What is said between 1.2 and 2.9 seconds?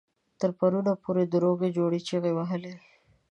د روغې جوړې چيغې وهلې.